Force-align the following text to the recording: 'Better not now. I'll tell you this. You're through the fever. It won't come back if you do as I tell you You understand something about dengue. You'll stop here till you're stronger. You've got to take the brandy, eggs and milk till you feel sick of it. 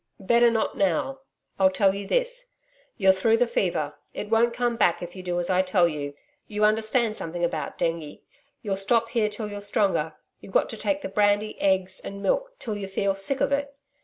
'Better 0.19 0.49
not 0.49 0.75
now. 0.75 1.19
I'll 1.59 1.69
tell 1.69 1.93
you 1.93 2.07
this. 2.07 2.47
You're 2.97 3.11
through 3.11 3.37
the 3.37 3.45
fever. 3.45 3.93
It 4.15 4.31
won't 4.31 4.51
come 4.51 4.75
back 4.75 5.03
if 5.03 5.15
you 5.15 5.21
do 5.21 5.37
as 5.37 5.51
I 5.51 5.61
tell 5.61 5.87
you 5.87 6.15
You 6.47 6.63
understand 6.63 7.15
something 7.15 7.43
about 7.43 7.77
dengue. 7.77 8.17
You'll 8.63 8.77
stop 8.77 9.09
here 9.09 9.29
till 9.29 9.47
you're 9.51 9.61
stronger. 9.61 10.15
You've 10.39 10.53
got 10.53 10.69
to 10.69 10.77
take 10.77 11.03
the 11.03 11.07
brandy, 11.09 11.55
eggs 11.61 11.99
and 11.99 12.19
milk 12.23 12.57
till 12.57 12.75
you 12.75 12.87
feel 12.87 13.13
sick 13.13 13.41
of 13.41 13.51
it. 13.51 13.77